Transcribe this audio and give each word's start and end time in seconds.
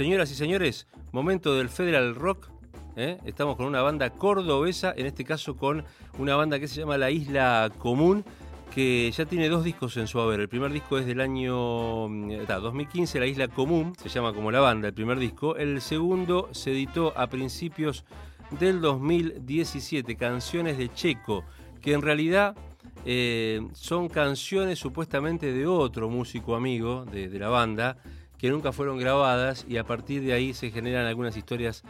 Señoras 0.00 0.32
y 0.32 0.34
señores, 0.34 0.86
momento 1.12 1.54
del 1.56 1.68
Federal 1.68 2.14
Rock. 2.14 2.48
¿eh? 2.96 3.18
Estamos 3.26 3.56
con 3.56 3.66
una 3.66 3.82
banda 3.82 4.08
cordobesa, 4.08 4.94
en 4.96 5.04
este 5.04 5.26
caso 5.26 5.58
con 5.58 5.84
una 6.16 6.36
banda 6.36 6.58
que 6.58 6.68
se 6.68 6.80
llama 6.80 6.96
La 6.96 7.10
Isla 7.10 7.70
Común, 7.76 8.24
que 8.74 9.10
ya 9.10 9.26
tiene 9.26 9.50
dos 9.50 9.62
discos 9.62 9.98
en 9.98 10.06
su 10.06 10.18
haber. 10.18 10.40
El 10.40 10.48
primer 10.48 10.72
disco 10.72 10.96
es 10.96 11.04
del 11.04 11.20
año 11.20 11.52
2015, 11.52 13.18
mm, 13.18 13.20
La 13.20 13.26
Isla 13.26 13.48
Común, 13.48 13.92
se 14.02 14.08
llama 14.08 14.32
como 14.32 14.50
la 14.50 14.60
banda, 14.60 14.88
el 14.88 14.94
primer 14.94 15.18
disco. 15.18 15.56
El 15.56 15.82
segundo 15.82 16.48
se 16.52 16.70
editó 16.70 17.12
a 17.14 17.26
principios 17.26 18.06
del 18.58 18.80
2017, 18.80 20.16
Canciones 20.16 20.78
de 20.78 20.90
Checo, 20.94 21.44
que 21.82 21.92
en 21.92 22.00
realidad 22.00 22.56
eh, 23.04 23.60
son 23.74 24.08
canciones 24.08 24.78
supuestamente 24.78 25.52
de 25.52 25.66
otro 25.66 26.08
músico 26.08 26.56
amigo 26.56 27.04
de, 27.04 27.28
la 27.38 27.50
banda, 27.50 27.98
que 28.40 28.48
nunca 28.48 28.72
fueron 28.72 28.96
grabadas 28.96 29.66
y 29.68 29.76
a 29.76 29.84
partir 29.84 30.22
de 30.22 30.32
ahí 30.32 30.54
se 30.54 30.70
generan 30.70 31.06
algunas 31.06 31.36
historias 31.36 31.82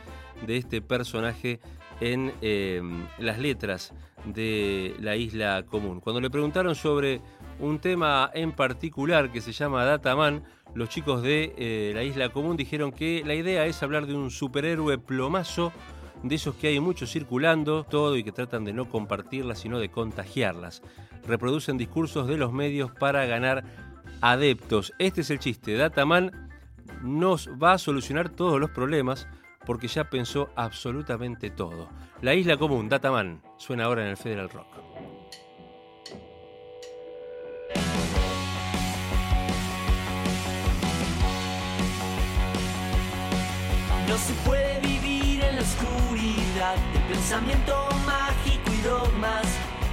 de 0.45 0.57
este 0.57 0.83
personaje 0.83 1.61
en 2.01 2.33
eh, 2.43 2.83
las 3.19 3.39
letras 3.39 3.93
de 4.25 4.97
la 4.99 5.15
isla 5.15 5.65
común. 5.71 6.01
Cuando 6.01 6.21
le 6.21 6.29
preguntaron 6.29 6.75
sobre 6.75 7.21
un 7.61 7.79
tema 7.79 8.31
en 8.35 8.51
particular 8.51 9.31
que 9.31 9.41
se 9.41 9.53
llama 9.53 9.85
Dataman, 9.85 10.43
los 10.75 10.89
chicos 10.89 11.23
de 11.23 11.55
eh, 11.57 11.93
la 11.95 12.03
isla 12.03 12.31
común 12.31 12.57
dijeron 12.57 12.91
que 12.91 13.23
la 13.25 13.35
idea 13.35 13.67
es 13.67 13.81
hablar 13.85 14.07
de 14.07 14.15
un 14.15 14.31
superhéroe 14.31 14.99
plomazo 14.99 15.73
de 16.25 16.35
esos 16.35 16.57
que 16.57 16.69
hay 16.69 16.81
muchos 16.81 17.13
circulando, 17.13 17.85
todo 17.85 18.17
y 18.17 18.25
que 18.25 18.33
tratan 18.33 18.65
de 18.65 18.73
no 18.73 18.89
compartirlas, 18.89 19.61
sino 19.61 19.79
de 19.79 19.89
contagiarlas. 19.89 20.83
Reproducen 21.27 21.79
discursos 21.79 22.27
de 22.27 22.37
los 22.37 22.53
medios 22.53 22.91
para 22.91 23.25
ganar 23.27 23.90
adeptos. 24.21 24.93
Este 24.99 25.23
es 25.23 25.31
el 25.31 25.39
chiste. 25.39 25.75
Dataman 25.75 26.49
nos 27.03 27.49
va 27.49 27.73
a 27.73 27.79
solucionar 27.79 28.29
todos 28.29 28.61
los 28.61 28.71
problemas 28.71 29.27
porque 29.67 29.89
ya 29.89 30.05
pensó 30.05 30.51
absolutamente 30.57 31.51
todo. 31.51 31.89
La 32.23 32.35
isla 32.35 32.57
común, 32.57 32.89
Dataman, 32.89 33.43
suena 33.57 33.85
ahora 33.85 34.03
en 34.03 34.09
el 34.09 34.17
Federal 34.17 34.51
Rock. 34.51 34.67
No 44.09 44.17
se 44.17 44.33
puede 44.45 44.81
vivir 44.81 45.45
en 45.45 45.57
la 45.57 45.63
oscuridad 45.63 46.75
del 46.93 47.03
pensamiento 47.05 47.89
mágico 48.05 48.73
y 48.73 48.81
dogmas. 48.83 49.45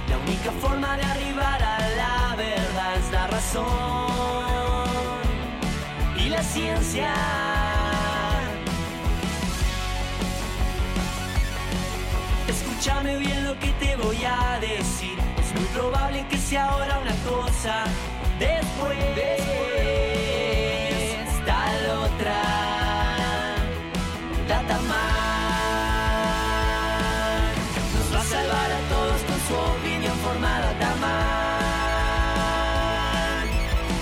La 0.08 0.18
única 0.18 0.50
forma 0.60 0.96
de 0.96 1.02
arribar 1.04 1.62
a 1.62 1.78
la 1.96 2.36
verdad 2.36 2.96
es 2.98 3.12
la 3.12 3.26
razón 3.28 3.97
la 6.38 6.44
ciencia. 6.44 7.12
Escúchame 12.46 13.16
bien 13.18 13.44
lo 13.44 13.58
que 13.58 13.70
te 13.82 13.96
voy 13.96 14.24
a 14.24 14.60
decir. 14.60 15.18
Es 15.42 15.52
muy 15.58 15.68
probable 15.74 16.24
que 16.30 16.38
sea 16.38 16.66
ahora 16.66 17.00
una 17.00 17.16
cosa. 17.32 17.74
Después, 18.38 18.98
después 19.16 19.46
tal 21.44 21.90
otra. 22.06 22.40
Datamar 24.48 25.08
nos 27.94 28.08
va 28.14 28.20
a 28.20 28.24
salvar 28.36 28.70
a 28.78 28.80
todos 28.92 29.20
con 29.28 29.38
su 29.46 29.54
opinión 29.74 30.16
formada. 30.18 30.66
Datamar 30.74 31.48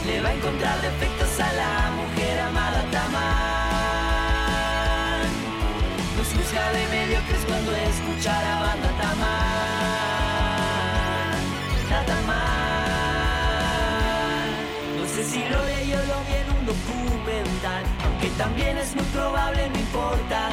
le 0.06 0.20
va 0.20 0.28
a 0.28 0.34
encontrar 0.34 0.76
defectos 0.82 1.40
a 1.40 1.52
la 1.60 1.85
mediocres 7.16 7.44
cuando 7.46 7.72
escucha 7.72 8.42
la 8.42 8.60
banda. 8.60 8.86
Datamar. 11.90 12.46
No 14.98 15.06
sé 15.06 15.24
si 15.24 15.38
lo 15.48 15.64
leí 15.64 15.92
o 15.92 15.96
lo 15.96 16.18
vi 16.26 16.34
en 16.42 16.48
un 16.58 16.66
documental, 16.66 17.84
aunque 18.04 18.28
también 18.36 18.78
es 18.78 18.94
muy 18.94 19.04
probable, 19.06 19.68
no 19.70 19.78
importa. 19.78 20.48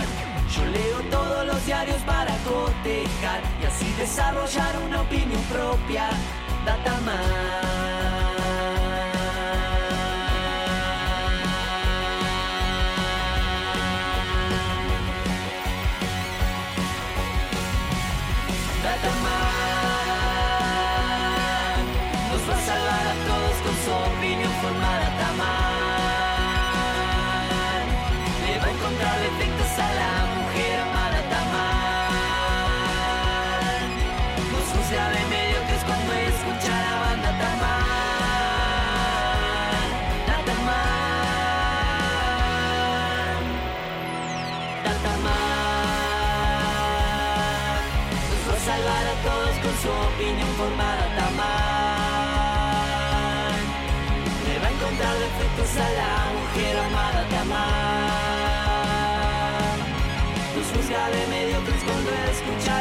Yo 0.55 0.65
leo 0.65 0.99
todos 1.09 1.45
los 1.47 1.65
diarios 1.65 2.01
para 2.03 2.35
cotejar 2.49 3.41
y 3.61 3.65
así 3.65 3.91
desarrollar 3.97 4.77
una 4.85 5.01
opinión 5.01 5.41
propia. 5.43 6.09
Datamar. 6.65 7.62
Let 18.83 19.01
the 19.01 19.07
man. 19.07 19.82
Todos 49.23 49.55
con 49.63 49.73
su 49.81 49.89
opinión 49.89 50.49
formada. 50.57 51.05
Tamar 51.15 52.33
le 54.45 54.53
va 54.59 54.67
a 54.67 54.71
encontrar 54.71 55.15
defectos 55.25 55.71
a 55.77 55.89
la 55.99 56.11
mujer 56.37 56.73
amada. 56.77 57.21
Tamar 57.29 58.13
nos 60.55 60.67
juzga 60.71 61.03
de 61.09 61.21
mediocres 61.27 61.81
cuando 61.87 62.09
escucha 62.31 62.75